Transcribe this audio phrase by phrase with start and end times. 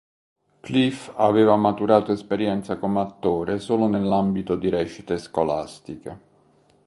[0.63, 6.19] Cliff aveva maturato esperienza come attore solo nell'ambito di recite scolastiche.